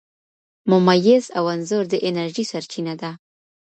[0.69, 3.11] ممیز او انځر د انرژۍ سرچینه ده.